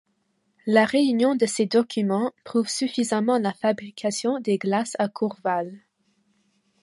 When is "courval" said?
5.07-5.79